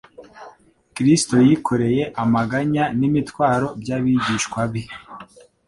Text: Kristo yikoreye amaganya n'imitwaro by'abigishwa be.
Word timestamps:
Kristo 0.95 1.35
yikoreye 1.47 2.03
amaganya 2.23 2.83
n'imitwaro 2.99 3.67
by'abigishwa 3.81 4.61
be. 4.71 4.83